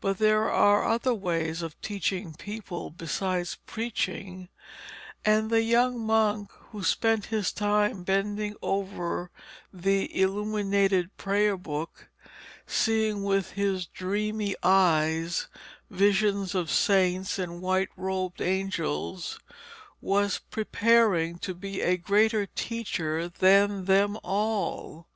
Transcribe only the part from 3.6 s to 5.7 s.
preaching, and the